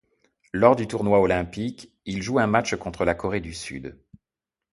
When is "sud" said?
3.53-3.99